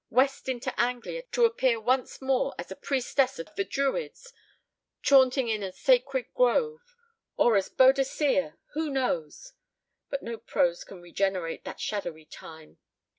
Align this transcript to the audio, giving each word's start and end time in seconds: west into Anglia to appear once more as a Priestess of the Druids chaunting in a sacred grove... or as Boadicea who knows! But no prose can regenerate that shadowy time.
west 0.09 0.49
into 0.49 0.73
Anglia 0.81 1.21
to 1.31 1.45
appear 1.45 1.79
once 1.79 2.23
more 2.23 2.55
as 2.57 2.71
a 2.71 2.75
Priestess 2.75 3.37
of 3.37 3.53
the 3.53 3.63
Druids 3.63 4.33
chaunting 5.03 5.47
in 5.47 5.61
a 5.61 5.71
sacred 5.71 6.25
grove... 6.33 6.95
or 7.37 7.55
as 7.55 7.69
Boadicea 7.69 8.57
who 8.73 8.89
knows! 8.89 9.53
But 10.09 10.23
no 10.23 10.39
prose 10.39 10.83
can 10.83 11.03
regenerate 11.03 11.65
that 11.65 11.79
shadowy 11.79 12.25
time. 12.25 12.79